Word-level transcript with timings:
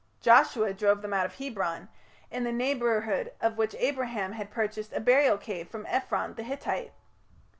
Joshua 0.19 0.73
drove 0.73 1.03
them 1.03 1.13
out 1.13 1.27
of 1.27 1.35
Hebron, 1.35 1.87
in 2.31 2.43
the 2.43 2.51
neighbourhood 2.51 3.33
of 3.39 3.59
which 3.59 3.75
Abraham 3.77 4.31
had 4.31 4.49
purchased 4.49 4.93
a 4.93 4.99
burial 4.99 5.37
cave 5.37 5.67
from 5.69 5.85
Ephron, 5.85 6.33
the 6.33 6.41
Hittite. 6.41 6.91